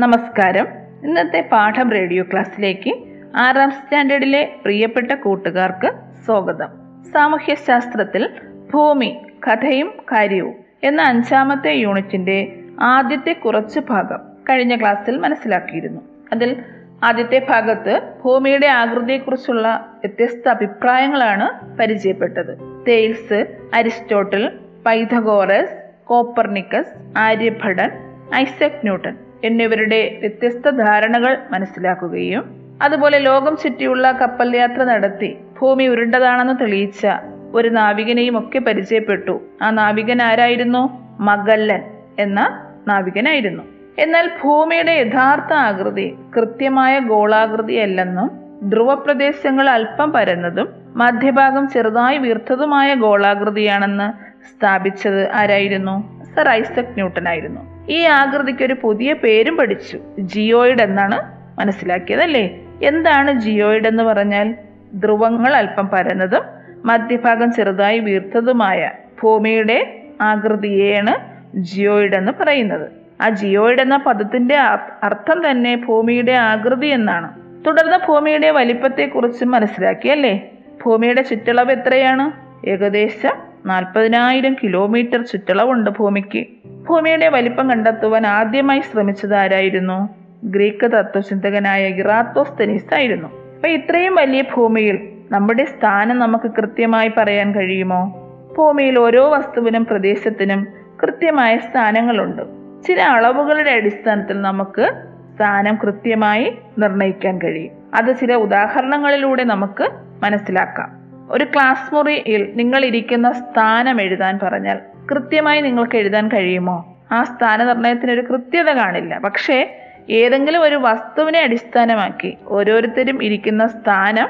നമസ്കാരം. 0.00 0.66
ഇന്നത്തെ 1.04 1.48
പാഠം 1.52 1.90
റേഡിയോ 1.90 2.22
ക്ലാസ്സിലേക്ക് 2.22 2.94
ആറാം 3.36 3.70
സ്റ്റാൻഡേർഡിലെ 3.70 4.56
പ്രിയപ്പെട്ട 4.64 5.12
കൂട്ടുകാർക്ക് 5.12 5.92
സ്വാഗതം. 6.26 6.68
സാമൂഹ്യശാസ്ത്രത്തിൽ 7.12 8.28
ഭൂമി 8.74 9.16
കഥയും 9.48 9.90
കാര്യവും 10.12 10.54
എന്ന 10.84 11.02
അഞ്ചാമത്തെ 11.02 11.70
യൂണിറ്റിന്റെ 11.70 12.60
ആദ്യത്തെ 12.80 13.32
കുറച്ച് 13.32 13.80
ഭാഗം 13.80 14.20
കഴിഞ്ഞ 14.50 14.76
ക്ലാസ്സിൽ 14.76 15.16
മനസ്സിലാക്കിയിരുന്നു. 15.16 16.00
അതിൽ 16.32 16.56
ആദ്യത്തെ 17.04 17.46
ഭാഗത്ത് 17.50 18.00
ഭൂമിയുടെ 18.24 18.66
ആകൃതിയെക്കുറിച്ചുള്ള 18.66 19.86
വ്യത്യസ്ത 19.98 20.48
അഭിപ്രായങ്ങളാണ് 20.48 21.76
പരിചയപ്പെട്ടത്. 21.76 22.84
Thales 22.88 23.46
Aristotle 23.74 24.50
Pythagoras 24.86 25.84
Copernicus 26.04 27.18
Aryabhata 27.18 27.90
Isaac 28.34 28.76
Newton 28.76 29.16
എന്നിവരുടെ 29.44 30.16
വ്യത്യസ്ത 30.20 30.70
ധാരണകൾ 30.70 31.38
മനസ്സിലാക്കുകയും 31.50 32.64
അതുപോലെ 32.82 33.18
ലോകം 33.18 33.56
ചുറ്റിയുള്ള 33.56 34.12
കപ്പൽ 34.12 34.56
യാത്ര 34.56 34.84
നടത്തി 34.84 35.36
ഭൂമി 35.60 35.84
ഉരുണ്ടതാണെന്ന് 35.84 36.60
തെളിയിച്ച 36.60 37.06
ഒരു 37.54 37.68
നാവികനെയും 37.68 38.38
ഒക്കെ 38.38 38.58
പരിചയപ്പെട്ടു. 38.58 39.42
ആ 39.62 39.70
നാവികൻ 39.70 40.22
ആരായിരുന്നു? 40.22 41.04
മഗല്ലൻ 41.20 41.82
എന്ന 42.18 42.63
നാവികനായിരുന്നു 42.88 43.62
എന്നാൽ 43.98 44.30
ഭൂമിയുടെ 44.44 44.92
യഥാർത്ഥ 44.92 45.52
ആകൃതി 45.52 46.14
കൃത്യമായ 46.36 46.98
ഗോളാകൃതിയല്ലെന്നും 46.98 48.30
ധ്രുവപ്രദേശങ്ങൾ 48.70 49.70
അല്പം 49.70 50.12
പരന്നതും 50.12 50.68
മധ്യഭാഗം 50.96 51.68
ചെറുതായി 51.68 52.18
വീർത്തതുമായ 52.18 52.94
ഗോളാകൃതിയാണെന്ന് 52.94 54.12
സ്ഥാപിച്ചത് 54.44 55.32
ആരായിരുന്നു? 55.32 56.24
സർ 56.36 56.48
ഐസക് 56.48 56.84
ന്യൂട്ടൻ 56.84 57.28
ആയിരുന്നു 57.28 57.90
ഈ 57.90 58.02
ആകൃതിക്ക് 58.02 58.64
ഒരു 58.64 58.76
പുതിയ 58.82 59.12
പേരും 59.12 59.56
പഠിച്ചു. 59.56 59.98
ജിയോയിഡ് 60.18 60.82
എന്നാണ് 60.82 61.18
മനസ്സിലാക്കിയതല്ലേ? 61.58 62.60
എന്താണ് 62.82 63.32
ജിയോയിഡ് 63.32 63.88
എന്ന് 63.88 64.02
പറഞ്ഞാൽ? 64.02 64.54
ധ്രുവങ്ങൾ 64.94 65.56
അല്പം 65.56 65.88
പരന്നതും 65.88 66.42
മധ്യഭാഗം 66.84 67.52
ചെറുതായി 67.52 67.98
വീർത്തതുമായ 67.98 68.90
ഭൂമിയുടെ 69.22 70.00
ആകൃതിയെയാണ് 70.20 71.33
ജിയോയിഡ് 71.54 72.14
എന്ന് 72.14 72.32
പറയുന്നത്. 72.40 72.90
ആ 73.20 73.28
ജിയോയിഡ് 73.28 73.80
എന്ന 73.80 73.96
പദത്തിന്റെ 73.96 74.56
അർത്ഥം 75.02 75.50
തന്നെ 75.50 75.76
ഭൂമിയുടെ 75.76 76.32
ആകൃതി 76.32 76.86
എന്നാണ്. 76.86 77.30
തുടർന്ന് 77.66 77.96
ഭൂമിയുടെ 78.08 78.50
വലിപ്പത്തെക്കുറിച്ചും 78.50 79.50
മനസ്സിലാക്കി 79.50 80.08
അല്ലേ 80.08 80.50
ഭൂമിയുടെ 80.84 81.22
ചുറ്റളവ് 81.22 81.72
എത്രയാണ്? 81.72 82.44
ഏകദേശം 82.68 83.34
നാൽപ്പതിനായിരം 83.66 84.56
കിലോമീറ്റർ 84.62 85.22
ചുറ്റളവുണ്ട് 85.22 85.90
ഭൂമിക്ക്. 85.90 86.46
ഭൂമിയുടെ 86.86 87.28
വലിപ്പം 87.28 87.70
കണ്ടെത്തുവാൻ 87.70 88.26
ആദ്യമായി 88.26 88.80
ശ്രമിച്ചത് 88.80 89.34
ആരായിരുന്നു? 89.34 90.08
ഗ്രീക്ക് 90.44 90.86
തത്വചിന്തകനായ 90.86 91.88
ഇറാത്തോസ്തനീസ് 91.88 92.94
ആയിരുന്നു. 92.94 93.28
അപ്പൊ 93.28 93.68
ഇത്രയും 93.68 94.14
വലിയ 94.14 94.42
ഭൂമിയിൽ 94.42 95.08
നമ്മുടെ 95.30 95.64
സ്ഥാനം 95.64 96.18
നമുക്ക് 96.18 96.50
കൃത്യമായി 96.50 97.10
പറയാൻ 97.16 97.54
കഴിയുമോ? 97.54 98.20
ഭൂമിയിൽ 98.58 98.98
ഓരോ 98.98 99.28
വസ്തുവിനും 99.28 99.84
പ്രദേശത്തിനും 99.84 100.83
കൃത്യമായ 101.04 101.58
സ്ഥാനങ്ങളുണ്ട്. 101.58 102.42
ചില 102.82 103.00
അളവുകളുടെ 103.00 103.70
അടിസ്ഥാനത്തിൽ 103.70 104.40
നമുക്ക് 104.40 104.90
സ്ഥാനം 105.36 105.78
കൃത്യമായി 105.82 106.58
നിർണയിക്കാൻ 106.78 107.38
കഴിയും. 107.38 107.72
അത് 107.94 108.16
ചില 108.16 108.34
ഉദാഹരണങ്ങളിലൂടെ 108.34 109.44
നമുക്ക് 109.44 109.88
മനസ്സിലാക്കാം. 110.22 110.90
ഒരു 111.30 111.44
ക്ലാസ് 111.44 111.94
മുറിയിൽ 111.94 112.52
നിങ്ങൾ 112.54 112.84
ഇരിക്കുന്ന 112.84 113.32
സ്ഥാനം 113.32 114.02
എഴുതാൻ 114.02 114.38
പറഞ്ഞാൽ 114.42 114.78
കൃത്യമായി 115.10 115.60
നിങ്ങൾക്ക് 115.60 115.96
എഴുതാൻ 115.96 116.28
കഴിയുമോ? 116.28 116.98
ആ 117.12 117.22
സ്ഥാനനിർണയത്തിന് 117.22 118.12
ഒരു 118.12 118.20
കൃത്യത 118.20 118.70
കാണില്ല. 118.70 119.18
പക്ഷേ 119.18 119.80
ഏതെങ്കിലും 120.10 120.62
ഒരു 120.62 120.74
വസ്തുവിനെ 120.74 121.38
അടിസ്ഥാനമാക്കി 121.38 122.36
ഓരോരുത്തരും 122.46 123.24
ഇരിക്കുന്ന 123.24 123.66
സ്ഥാനം 123.66 124.28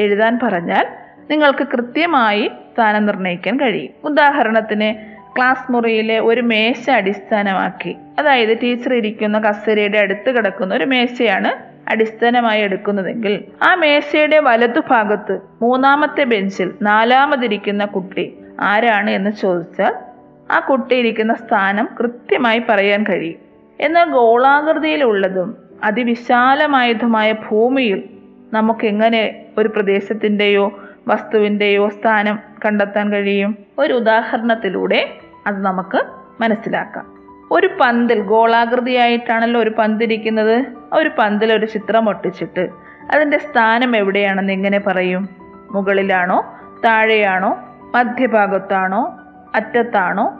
എഴുതാൻ 0.00 0.38
പറഞ്ഞാൽ 0.42 0.86
നിങ്ങൾക്ക് 1.30 1.66
കൃത്യമായി 1.66 2.50
സ്ഥാനം 2.74 3.06
നിർണയിക്കാൻ 3.06 3.60
കഴിയും. 3.60 3.92
ഉദാഹരണത്തിന് 4.04 5.15
ക്ലാസ് 5.36 5.72
മുറിയിലെ 5.72 6.18
ഒരു 6.18 6.40
മേശ 6.40 6.90
അടിസ്ഥാനമാക്കി. 6.90 7.96
അതായത് 8.18 8.58
ടീച്ചർ 8.62 8.94
ഇരിക്കുന്ന 8.94 9.38
കസേരയുടെ 9.38 9.98
അടുത്ത് 9.98 10.30
കിടക്കുന്ന 10.36 10.74
ഒരു 10.74 10.84
മേശയാണ് 10.84 11.52
അടിസ്ഥാനമായി 11.90 12.62
എടുക്കുന്നതെങ്കിൽ. 12.62 13.44
ആ 13.62 13.74
മേശയുടെ 13.74 14.38
വലതുഭാഗത്ത് 14.38 15.40
മൂന്നാമത്തെ 15.62 16.24
ബെഞ്ചിൽ 16.24 16.72
നാലാമതിരിക്കുന്ന 16.82 17.84
കുട്ടി 17.84 18.34
ആരാണ് 18.60 19.10
എന്ന് 19.10 19.30
ചോദിച്ചാൽ 19.30 19.94
ആ 20.50 20.58
കുട്ടി 20.60 20.94
ഇരിക്കുന്ന 20.94 21.34
സ്ഥാനം 21.34 21.88
കൃത്യമായി 22.00 22.62
പറയാൻ 22.68 23.04
കഴിയും. 23.08 23.38
എന്നാൽ 23.80 24.10
ഗോളാകൃതിയിലുള്ളതും 24.10 25.56
അതിവിശാലമായതുമായ 25.84 27.32
ഭൂമിയിൽ 27.32 28.02
നമുക്കെങ്ങനെ 28.52 29.44
ഒരു 29.58 29.68
പ്രദേശത്തിന്റെയോ 29.68 30.80
വസ്തുവിന്റെയോ 31.08 31.88
സ്ഥാനം 31.88 32.38
കണ്ടെത്താൻ 32.64 33.12
കഴിയും? 33.12 33.56
ഒരു 33.78 33.94
ഉദാഹരണത്തിലൂടെ 33.94 35.08
അത് 35.46 35.62
നമുക്ക് 35.62 36.02
മനസ്സിലാക്കാം. 36.40 37.16
ഒരു 37.50 37.68
പന്തിൽ 37.80 38.20
ഗോളാകൃതിയായിട്ടാണല്ലോ 38.20 39.60
ഒരു 39.60 39.70
പന്തിരിക്കുന്നത്. 39.78 40.66
ഒരു 40.92 41.10
പന്തിൽ 41.18 41.52
ഒരു 41.52 41.66
ചിത്രം 41.66 42.08
ഒട്ടിച്ചിട്ട് 42.08 42.68
അതിന്റെ 43.14 43.38
സ്ഥാനം 43.38 43.96
എവിടെയാണെന്ന് 43.96 44.52
എങ്ങനെ 44.52 44.78
പറയും? 44.78 45.28
മുകളിലാണോ 45.70 46.54
താഴെയാണോ 46.84 47.58
മധ്യഭാഗത്താണോ 47.94 49.20
അറ്റത്താണോ? 49.54 50.32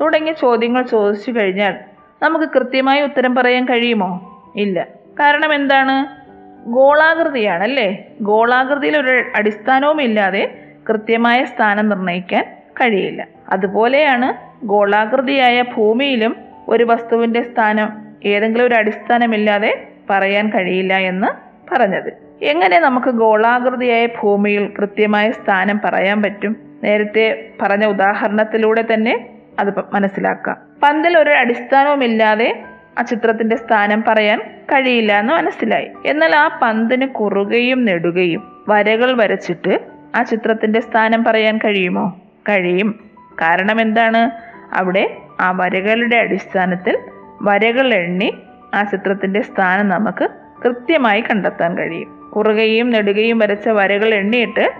തുടങ്ങിയ 0.00 0.32
ചോദ്യങ്ങൾ 0.32 0.82
ചോദിച്ചു 0.82 1.30
കഴിഞ്ഞാൽ 1.30 1.74
നമുക്ക് 2.22 2.44
കൃത്യമായി 2.44 3.02
ഉത്തരം 3.02 3.34
പറയാൻ 3.34 3.64
കഴിയുമോ? 3.64 4.42
ഇല്ല. 4.56 4.86
കാരണം 5.20 5.54
എന്താണ്? 5.54 6.24
ഗോളാകൃതിയാണല്ലേ? 6.68 8.04
ഗോളാകൃതിയിൽ 8.20 8.96
ഒരു 8.96 9.22
അടിസ്ഥാനവും 9.34 10.02
ഇല്ലാതെ 10.02 10.64
കൃത്യമായ 10.88 11.44
സ്ഥാനം 11.44 11.88
നിർണയിക്കാൻ 11.88 12.44
കഴിയില്ല. 12.80 13.26
അതുപോലെയാണ് 13.52 14.43
ഗോളാകൃതിയായ 14.64 15.62
ഭൂമിയിലും 15.62 16.36
ഒരു 16.68 16.84
വസ്തുവിന്റെ 16.84 17.42
സ്ഥാനം 17.42 18.04
ഏതെങ്കിലും 18.24 18.66
ഒരു 18.66 18.74
അടിസ്ഥാനമില്ലാതെ 18.74 19.88
പറയാൻ 20.10 20.48
കഴിയില്ല 20.48 20.96
എന്ന് 20.96 21.26
പറഞ്ഞത്. 21.74 22.12
എങ്ങനെ 22.42 22.78
നമുക്ക് 22.78 23.06
ഗോളാകൃതിയായ 23.06 24.06
ഭൂമിയിൽ 24.06 24.72
കൃത്യമായ 24.78 25.30
സ്ഥാനം 25.30 25.80
പറയാൻ 25.84 26.22
പറ്റും? 26.22 26.56
നേരത്തെ 26.84 27.50
പറഞ്ഞ 27.62 27.84
ഉദാഹരണത്തിലൂടെ 27.84 28.84
തന്നെ 28.94 29.26
അത് 29.58 29.82
മനസ്സിലാക്കാം. 29.92 30.56
പന്തിൽ 30.82 31.18
ഒരു 31.18 31.30
അടിസ്ഥാനവുമില്ലാതെ 31.30 32.62
ആ 32.98 33.02
ചിത്രത്തിന്റെ 33.02 33.56
സ്ഥാനം 33.56 34.04
പറയാൻ 34.08 34.40
കഴിയില്ല 34.72 35.20
എന്ന് 35.20 35.32
മനസ്സിലായി. 35.32 35.88
എന്നാൽ 36.06 36.36
ആ 36.36 36.58
പന്തിന് 36.62 37.06
കുറുകയും 37.06 37.84
നെടുകയും 37.84 38.64
വരകൾ 38.68 39.22
വരച്ചിട്ട് 39.22 39.80
ആ 40.14 40.22
ചിത്രത്തിന്റെ 40.22 40.80
സ്ഥാനം 40.80 41.24
പറയാൻ 41.24 41.58
കഴിയുമോ? 41.64 42.20
കഴിയും. 42.48 43.10
കാരണം 43.40 43.80
എന്താണ്? 43.80 44.53
അവിടെ 44.74 45.16
ആ 45.40 45.50
വരകളുടെ 45.50 46.16
അടിസ്ഥാനത്തിൽ 46.16 46.98
വരകൾ 47.42 47.94
എണ്ണി 47.94 48.34
ആ 48.74 48.82
ചിത്രത്തിന്റെ 48.82 49.40
സ്ഥാനം 49.40 49.88
നമുക്ക് 49.88 50.28
കൃത്യമായി 50.64 51.20
കണ്ടെത്താൻ 51.20 51.78
കഴിയും. 51.78 52.30
കുറുകയും 52.36 52.90
നെടുകയും 52.90 53.38
വരച്ച 53.38 53.68
വരകൾ 53.68 54.14
എണ്ണിയിട്ട് 54.14 54.72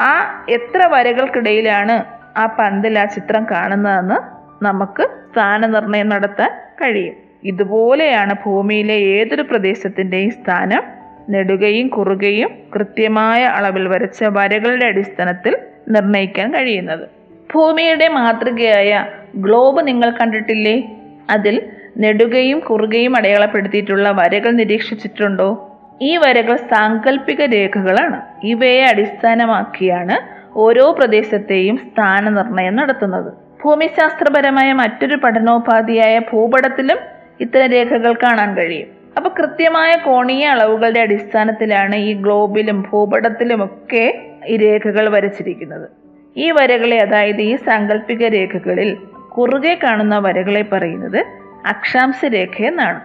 ആ 0.00 0.44
എത്ര 0.48 0.86
വരകൾക്കിടയിലാണ് 0.86 2.04
ആ 2.38 2.46
പന്തിൽ 2.46 2.98
ആ 2.98 3.04
ചിത്രം 3.04 3.46
കാണുന്നതെന്ന് 3.50 4.36
നമുക്ക് 4.64 5.02
സ്ഥാനനിർണയം 5.02 6.08
നടത്താൻ 6.08 6.50
കഴിയും. 6.82 7.14
ഇതുപോലെയാണ് 7.44 8.34
ഭൂമിയിലെ 8.44 8.94
ഏതൊരു 8.94 9.42
പ്രദേശത്തിന്റെയും 9.42 10.30
സ്ഥാനം 10.30 10.82
നെടുകയും 11.30 11.88
കുറുകയും 11.88 12.50
കൃത്യമായ 12.74 13.44
അളവിൽ 13.44 13.88
വരച്ച 13.88 14.24
വരകളുടെ 14.24 14.86
അടിസ്ഥാനത്തിൽ 14.86 15.56
നിർണയിക്കാൻ 15.88 16.54
കഴിയുന്നത്. 16.54 17.08
ഭൂമിയുടെ 17.54 18.08
മാതൃകയായ 18.08 19.06
ഗ്ലോബ് 19.36 19.86
നിങ്ങൾ 19.86 20.10
കണ്ടിട്ടില്ലേ? 20.10 20.82
അതിൽ 21.30 21.62
നെടുകയും 21.98 22.58
കുറുകയും 22.58 23.16
അടയാളപ്പെടുത്തിയിട്ടുള്ള 23.16 24.10
വരകൾ 24.10 24.50
നിരീക്ഷിച്ചിട്ടുണ്ടോ? 24.50 25.72
ഈ 26.02 26.16
വരകൾ 26.16 26.56
സാങ്കല്പിക 26.56 27.42
രേഖകളാണ്. 27.42 28.22
ഇവയെ 28.44 28.84
അടിസ്ഥാനമാക്കിയാണ് 28.84 30.46
ഓരോ 30.58 30.92
പ്രദേശത്തെയും 30.98 31.76
സ്ഥാനനിർണയം 31.76 32.76
നടത്തുന്നത്. 32.76 33.32
ഭൂമിശാസ്ത്രപരമായ 33.64 34.72
മറ്റൊരു 34.72 35.16
പഠനോപാധിയായ 35.16 36.18
ഭൂപടത്തിലും 36.18 36.98
ഇത്തരം 37.40 37.66
രേഖകൾ 37.66 38.12
കാണാൻ 38.12 38.54
കഴിയും. 38.54 38.88
അപ്പൊ 39.16 39.30
കൃത്യമായ 39.38 39.92
കോണീയ 40.06 40.46
അളവുകളുടെ 40.46 41.00
അടിസ്ഥാനത്തിലാണ് 41.00 41.96
ഈ 41.96 42.12
ഗ്ലോബിലും 42.12 42.86
ഭൂപടത്തിലുമൊക്കെ 42.92 44.22
ഈ 44.46 44.56
രേഖകൾ 44.56 45.08
വരച്ചിരിക്കുന്നത്. 45.08 45.88
ഈ 46.36 46.50
വരകളെ 46.50 46.98
അതായത് 46.98 47.40
ഈ 47.40 47.56
സാങ്കല്പിക 47.56 48.26
രേഖകളിൽ 48.26 48.96
കുറുകെ 49.38 49.78
കാണുന്ന 49.84 50.18
വരകളെ 50.18 50.62
പറയുന്നത് 50.62 51.26
അക്ഷാംശ 51.66 52.24
രേഖ 52.24 52.62
എന്നാണ്. 52.62 53.00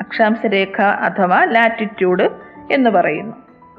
അക്ഷാംശ 0.00 0.46
രേഖ 0.46 0.82
അഥവാ 0.82 1.44
ലാറ്റിറ്റ്യൂഡ് 1.44 2.28
എന്ന് 2.72 2.90
പറയുന്നു. 2.90 3.36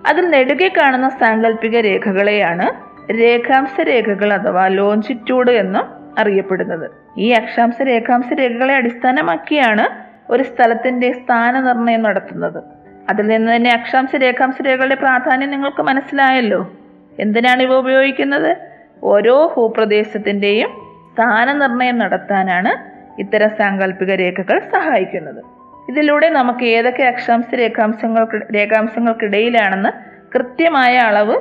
അതിൽ 0.07 0.29
നെടുകെ 0.29 0.67
കാണുന്ന 0.67 1.09
സാങ്കല്പിക 1.09 1.77
രേഖകളെയാണ് 1.77 2.87
രേഖാംശ 3.11 3.81
രേഖകൾ 3.81 4.33
അഥവാ 4.33 4.67
ലോഞ്ചിറ്റ്യൂഡ് 4.67 5.51
എന്നും 5.51 5.85
അറിയപ്പെടുന്നത്. 6.19 6.91
ഈ 7.17 7.29
അക്ഷാംശ 7.29 7.81
രേഖാംശ 7.81 8.33
രേഖകളെ 8.33 8.75
അടിസ്ഥാനമാക്കിയാണ് 8.75 9.87
ഒരു 10.31 10.43
സ്ഥലത്തിന്റെ 10.43 11.11
സ്ഥാനനിർണയം 11.11 12.01
നടത്തുന്നത്. 12.03 12.63
അതിൽ 13.09 13.27
നിന്ന് 13.27 13.55
തന്നെ 13.55 13.69
അക്ഷാംശ 13.69 14.15
രേഖാംശ 14.15 14.55
രേഖകളുടെ 14.61 14.95
പ്രാധാന്യം 14.95 15.51
നിങ്ങൾക്ക് 15.51 15.81
മനസ്സിലായല്ലോ. 15.81 16.71
എന്തിനാണ് 17.19 17.63
ഇവ 17.63 17.73
ഉപയോഗിക്കുന്നത്? 17.73 18.57
ഓരോ 19.03 19.53
ഭൂപ്രദേശത്തിന്റെയും 19.57 20.86
സ്ഥാനനിർണയം 21.17 21.97
നടത്താനാണ് 21.97 22.97
ഇത്തരം 23.21 23.49
സാങ്കല്പിക 23.49 24.11
രേഖകൾ 24.11 24.59
സഹായിക്കുന്നത്. 24.59 25.43
ഇതിലൂടെ 25.89 26.29
നമുക്ക് 26.29 26.65
ഏതൊക്കെ 26.65 27.03
അക്ഷാംശ 27.03 27.55
രേഖാംശങ്ങൾക്ക് 27.55 28.41
രേഖാംശങ്ങൾക്കിടയിലാണെന്ന് 28.55 29.89
കൃത്യമായ 30.35 30.97
അളവ് 30.97 31.35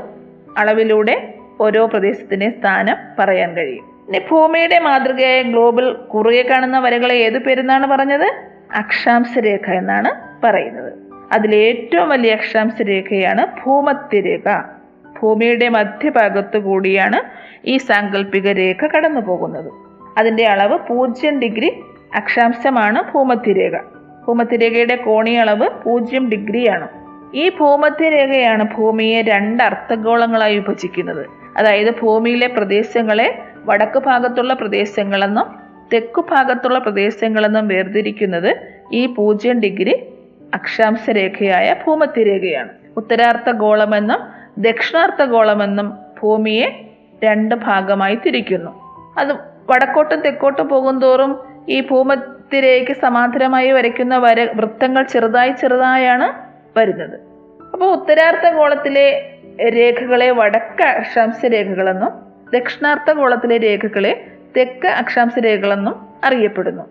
അളവിലൂടെ 0.59 1.35
ഓരോ 1.61 1.87
പ്രദേശത്തിന്റെ 1.87 2.51
സ്ഥാനം 2.51 2.97
പറയാൻ 3.19 3.55
കഴിയും. 3.55 3.85
ഇനി 4.09 4.21
ഭൂമിയുടെ 4.31 4.79
മാതൃകയായ 4.79 5.43
ഗ്ലോബൽ 5.43 5.93
കുറുകെ 5.93 6.47
കാണുന്ന 6.51 6.79
വരകളെ 6.79 7.15
ഏതു 7.15 7.39
പേരെന്നാണ് 7.39 7.87
പറഞ്ഞത്? 7.87 8.33
അക്ഷാംശ 8.75 9.39
രേഖ 9.39 9.71
എന്നാണ് 9.71 10.43
പറയുന്നത്. 10.47 10.93
അതിലേറ്റവും 11.33 12.09
വലിയ 12.09 12.33
അക്ഷാംശ 12.33 12.83
രേഖയാണ് 12.83 13.47
ഭൂമധ്യരേഖ. 13.65 14.76
ഭൂമിയുടെ 15.23 15.69
മധ്യഭാഗത്തു 15.69 16.59
കൂടിയാണ് 16.59 17.21
ഈ 17.69 17.77
സാങ്കല്പിക 17.77 18.53
രേഖ 18.53 18.87
കടന്നു 18.87 19.21
പോകുന്നത്. 19.21 19.71
അതിന്റെ 20.19 20.47
അളവ് 20.47 20.79
പൂജ്യം 20.79 21.41
ഡിഗ്രി 21.41 21.81
അക്ഷാംശമാണ് 22.15 23.13
ഭൂമധ്യരേഖ. 23.15 23.77
ഭൂമധ്യരേഖയുടെ 24.29 24.97
കോണീയ 24.97 25.39
അളവ് 25.39 25.69
പൂജ്യം 25.69 26.31
ഡിഗ്രിയാണ്. 26.31 26.89
ഈ 27.35 27.49
ഭൂമധ്യരേഖയാണ് 27.49 28.65
ഭൂമിയെ 28.77 29.23
രണ്ട് 29.23 29.65
അർത്ഥഗോളങ്ങളായി 29.65 30.59
വിഭജിക്കുന്നത്. 30.59 31.27
അതായത് 31.57 32.01
ഭൂമിയിലെ 32.01 32.47
പ്രദേശങ്ങളെ 32.47 33.39
വടക്ക് 33.65 33.99
ഭാഗത്തുള്ള 33.99 34.55
പ്രദേശങ്ങളെന്നും 34.55 35.57
തെക്കു 35.93 36.27
ഭാഗത്തുള്ള 36.31 36.79
പ്രദേശങ്ങളെന്നും 36.79 37.69
വേർതിരിക്കുന്നത് 37.69 38.57
ഈ 38.93 39.07
പൂജ്യം 39.07 39.61
ഡിഗ്രി 39.61 40.07
അക്ഷാംശ 40.55 41.11
രേഖയായ 41.11 41.75
ഭൂമധ്യരേഖയാണ്. 41.87 42.69
ഉത്തരാർത്ഥ 42.97 43.51
ഗോളമെന്നും 43.51 44.36
ദക്ഷിണാർത്ഥ 44.59 45.23
ഗോളമെന്നും 45.23 45.99
ഭൂമിയെ 46.23 46.95
രണ്ട് 47.25 47.55
ഭാഗമായി 47.55 48.15
തിരിക്കുന്നു. 48.15 48.71
അത് 49.19 49.33
വടക്കോട്ടും 49.71 50.21
തെക്കോട്ടും 50.21 50.69
പോകുന്തോറും 50.69 51.41
ഈ 51.69 51.81
ഭൂമത്തിരേക്ക് 51.81 52.93
സമാന്തരമായി 52.93 53.71
വരയ്ക്കുന്ന 53.71 54.19
വര 54.19 54.49
വൃത്തങ്ങൾ 54.55 55.03
ചെറുതായി 55.03 55.51
ചെറുതായാണ് 55.51 56.29
വരുന്നത്. 56.79 57.21
അപ്പോൾ 57.73 57.97
ഉത്തരാർത്ഥഗോളത്തിലെ 57.97 59.33
രേഖകളെ 59.69 60.31
വടക്ക 60.31 60.83
അക്ഷാംശ 60.83 61.47
രേഖകളെന്നും 61.47 62.11
ദക്ഷിണാർത്ഥഗോളത്തിലെ 62.55 63.59
രേഖകളെ 63.59 64.27
തെക്ക് 64.57 64.87
അക്ഷാംശ 64.87 65.33
രേഖകളെന്നും 65.39 66.07
അറിയപ്പെടുന്നു. 66.25 66.83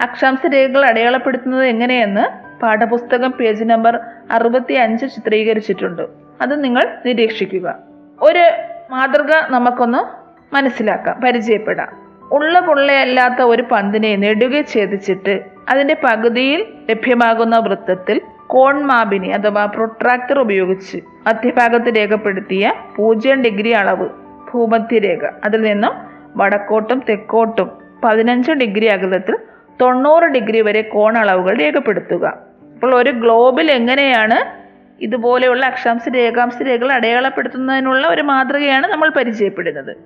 അക്ഷാംശ 0.00 0.40
രേഖകൾ 0.54 0.84
അടയാളപ്പെടുത്തുന്നത് 0.84 1.64
എങ്ങനെയെന്ന് 1.64 2.24
പാഠപുസ്തകം 2.62 3.30
പേജ് 3.30 3.64
നമ്പർ 3.64 4.00
അറുപത്തി 4.30 4.72
അഞ്ച് 4.72 5.06
ചിത്രീകരിച്ചിട്ടുണ്ട്. 5.06 6.19
അത് 6.40 6.64
നിങ്ങൾ 6.64 6.98
നിരീക്ഷിക്കുക. 7.06 7.74
ഒരു 8.22 8.44
മാതൃക 8.90 9.28
നമുക്കൊന്ന് 9.48 10.20
മനസ്സിലാക്കാം 10.54 11.20
പരിചയപ്പെടാം. 11.20 12.10
ഉള്ള 12.32 12.60
പൊള്ളയല്ലാത്ത 12.60 13.42
ഒരു 13.42 13.62
പന്തിനെ 13.62 14.16
നെടുകെ 14.16 14.64
ഛേദിച്ചിട്ട് 14.74 15.40
അതിന്റെ 15.68 15.96
പകുതിയിൽ 16.04 16.66
ലഭ്യമാകുന്ന 16.90 17.58
വൃത്തത്തിൽ 17.58 18.20
കോൺ 18.46 18.76
കോൺമാബിനി 18.76 19.28
അഥവാ 19.28 19.64
പ്രൊട്രാക്ടർ 19.64 20.38
ഉപയോഗിച്ച് 20.38 21.00
മധ്യഭാഗത്ത് 21.26 21.96
രേഖപ്പെടുത്തിയ 21.96 22.72
പൂജ്യം 22.96 23.42
ഡിഗ്രി 23.42 23.70
അളവ് 23.70 24.08
ഭൂമധ്യരേഖ 24.52 25.30
അതിൽ 25.44 25.62
നിന്നും 25.62 25.92
വടക്കോട്ടും 26.36 27.02
തെക്കോട്ടും 27.08 27.70
പതിനഞ്ച് 28.04 28.52
ഡിഗ്രി 28.52 28.86
അകലത്തിൽ 28.86 29.38
തൊണ്ണൂറ് 29.80 30.22
ഡിഗ്രി 30.22 30.60
വരെ 30.60 30.82
കോണളവുകൾ 30.82 31.56
രേഖപ്പെടുത്തുക. 31.56 32.26
അപ്പോൾ 32.74 32.94
ഒരു 32.94 33.10
ഗ്ലോബിൽ 33.10 33.70
എങ്ങനെയാണ് 33.70 34.59
ഇതുപോലെയുള്ള 35.00 35.66
അക്ഷാംശ 35.66 36.02
രേഖാംശ 36.08 36.62
രേഖകൾ 36.62 36.92
അടയാളപ്പെടുത്തുന്നതിനുള്ള 36.92 38.08
ഒരു 38.08 38.22
മാതൃകയാണ് 38.22 38.86
നമ്മൾ 38.86 39.08
പരിചയപ്പെടുന്നത്. 39.08 39.96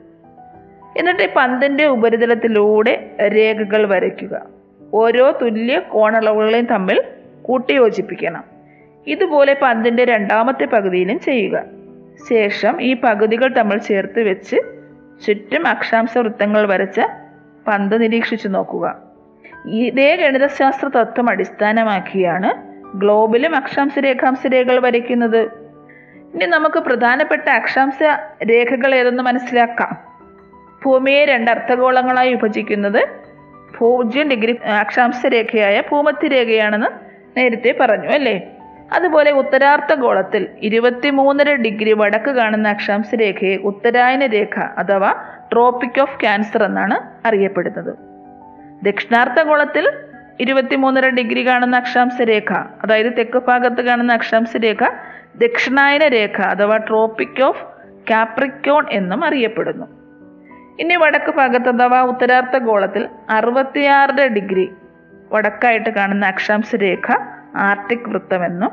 എന്നിട്ട് 0.99 1.35
പന്തിന്റെ 1.37 1.85
ഉപരിതലത്തിലൂടെ 1.85 3.11
രേഖകൾ 3.21 3.87
വരയ്ക്കുക. 3.87 4.47
ഓരോ 4.95 5.39
തുല്യ 5.43 5.79
കോണളവുകളെയും 5.79 6.65
തമ്മിൽ 6.65 7.03
കൂട്ടിയോജിപ്പിക്കണം. 7.43 8.45
ഇതുപോലെ 9.07 9.57
പന്തിന്റെ 9.63 10.05
രണ്ടാമത്തെ 10.05 10.65
പകുതിയിലും 10.65 11.21
ചെയ്യുക. 11.21 11.63
ശേഷം 12.31 12.83
ഈ 12.83 12.95
പകുതികൾ 12.95 13.49
തമ്മിൽ 13.49 13.79
ചേർത്ത് 13.79 14.21
വെച്ച് 14.21 14.57
ചുറ്റും 15.27 15.67
അക്ഷാംശ 15.67 16.19
വൃത്തങ്ങൾ 16.19 16.67
വരച്ച 16.67 17.01
പന്ത് 17.67 18.03
നിരീക്ഷിച്ചു 18.03 18.49
നോക്കുക. 18.49 18.99
ഇതേ 19.67 20.17
ഗണിതശാസ്ത്ര 20.17 20.89
തത്വം 20.89 21.31
അടിസ്ഥാനമാക്കിയാണ് 21.31 22.74
ഗ്ലോബിലും 22.95 23.57
അക്ഷാംശ 23.57 23.99
രേഖാംശ 23.99 24.47
രേഖകൾ 24.47 24.81
വരയ്ക്കുന്നത്. 24.81 25.41
ഇനി 26.35 26.45
നമുക്ക് 26.45 26.79
പ്രധാനപ്പെട്ട 26.79 27.49
അക്ഷാംശ 27.49 27.95
രേഖകൾ 28.51 28.95
ഏതെന്ന് 28.95 29.23
മനസ്സിലാക്കാം. 29.23 29.97
ഭൂമിയെ 30.85 31.25
രണ്ട് 31.25 31.51
അർത്ഥഗോളങ്ങളായി 31.51 32.31
വിഭജിക്കുന്നത് 32.31 33.09
പൂജ്യം 33.79 34.29
ഡിഗ്രി 34.31 34.57
അക്ഷാംശ 34.57 35.27
രേഖയായ 35.27 35.81
ഭൂമധ്യരേഖയാണെന്ന് 35.81 36.87
നേരത്തെ 37.37 37.75
പറഞ്ഞു 37.81 38.09
അല്ലേ? 38.09 38.51
അതുപോലെ 38.93 39.31
ഉത്തരാർത്ഥഗോളത്തിൽ 39.33 40.43
ഇരുപത്തി 40.43 40.95
ഇരുപത്തിമൂന്നര 40.95 41.55
ഡിഗ്രി 41.55 41.93
വടക്ക് 41.93 42.31
കാണുന്ന 42.31 42.69
അക്ഷാംശ 42.69 43.15
രേഖയെ 43.15 43.57
ഉത്തരായന 43.57 44.27
രേഖ 44.27 44.59
അഥവാ 44.59 45.15
ട്രോപ്പിക് 45.53 46.01
ഓഫ് 46.01 46.21
ക്യാൻസർ 46.21 46.63
എന്നാണ് 46.63 47.27
അറിയപ്പെടുന്നത്. 47.27 47.97
ദക്ഷിണാർത്ഥ 48.85 49.43
ഗോളത്തിൽ 49.43 49.91
ഇരുപത്തിമൂന്നര 50.41 51.09
ഡിഗ്രി 51.09 51.47
കാണുന്ന 51.47 51.77
അക്ഷാംശ 51.77 52.23
രേഖ. 52.23 52.53
അതായത് 52.53 53.17
തെക്ക് 53.19 53.39
ഭാഗത്ത് 53.39 53.83
കാണുന്ന 53.83 54.13
അക്ഷാംശ 54.13 54.57
രേഖ 54.57 54.85
ദക്ഷിണായന 55.37 56.09
രേഖ 56.09 56.41
അഥവാ 56.41 56.77
ട്രോപ്പിക് 56.77 57.43
ഓഫ് 57.43 57.65
കാപ്രിക്കോൺ 58.11 58.87
എന്നും 58.91 59.25
അറിയപ്പെടുന്നു. 59.25 59.87
ഇനി 60.81 60.97
വടക്ക് 60.97 61.37
ഭാഗത്ത് 61.37 61.69
അഥവാ 61.69 62.03
ഉത്തരാർത്ഥ 62.03 62.59
ഗോളത്തിൽ 62.59 63.09
അറുപത്തിയാറര 63.31 64.27
ഡിഗ്രി 64.27 64.73
വടക്കായിട്ട് 65.33 65.91
കാണുന്ന 65.91 66.27
അക്ഷാംശ 66.27 66.75
രേഖ 66.75 67.13
ആർട്ടിക് 67.57 68.09
വൃത്തമെന്നും 68.09 68.71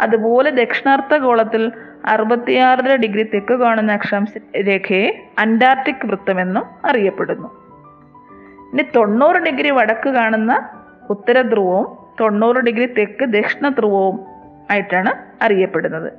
അതുപോലെ 0.00 0.50
ദക്ഷിണാർത്ഥ 0.50 1.16
ഗോളത്തിൽ 1.16 1.72
അറുപത്തിയാറര 2.06 2.94
ഡിഗ്രി 2.94 3.22
തെക്ക് 3.22 3.54
കാണുന്ന 3.54 3.92
അക്ഷാംശ 3.92 4.28
രേഖയെ 4.66 5.28
അന്റാർട്ടിക് 5.38 6.06
വൃത്തമെന്നും 6.06 6.64
അറിയപ്പെടുന്നു. 6.84 7.48
ഇനി 8.72 8.82
തൊണ്ണൂറ് 8.96 9.36
ഡിഗ്രി 9.36 9.70
വടക്ക് 9.70 10.10
കാണുന്ന 10.10 10.68
ഉത്തര 11.10 11.40
ധ്രുവവും 11.42 11.98
തൊണ്ണൂറ് 12.20 12.56
ഡിഗ്രി 12.56 12.86
തെക്ക് 12.86 13.24
ദക്ഷിണ 13.24 13.68
ധ്രുവവും 13.68 14.20
ആയിട്ടാണ് 14.70 15.44
അറിയപ്പെടുന്നത്. 15.44 16.12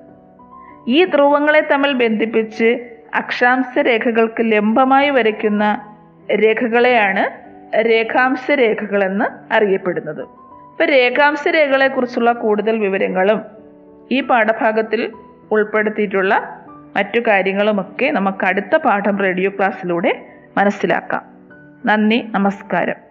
ഈ 0.88 1.06
ധ്രുവങ്ങളെ 1.06 1.68
തമ്മിൽ 1.72 1.94
ബന്ധിപ്പിച്ച് 1.94 2.90
അക്ഷാംശ 3.14 3.80
രേഖകൾക്ക് 3.80 4.52
ലംബമായി 4.52 5.10
വരയ്ക്കുന്ന 5.10 5.96
രേഖകളെയാണ് 6.44 7.42
രേഖാംശ 7.82 8.52
രേഖകളെന്ന് 8.52 9.54
അറിയപ്പെടുന്നത്. 9.54 10.22
ഇപ്പൊ 10.22 10.86
രേഖാംശ 10.86 11.48
രേഖകളെക്കുറിച്ചുള്ള 11.48 12.32
കൂടുതൽ 12.32 12.80
വിവരങ്ങളും 12.80 13.42
ഈ 14.12 14.22
പാഠഭാഗത്തിൽ 14.22 15.12
ഉൾപ്പെടുത്തിയിട്ടുള്ള 15.52 16.62
മറ്റു 16.96 17.20
കാര്യങ്ങളുമൊക്കെ 17.20 18.12
നമുക്ക് 18.12 18.46
അടുത്ത 18.46 18.76
പാഠം 18.76 19.18
റേഡിയോ 19.20 19.50
ക്ലാസ്സിലൂടെ 19.50 20.26
മനസ്സിലാക്കാം. 20.58 21.24
നന്ദി 21.86 22.28
നമസ്കാരം. 22.32 23.11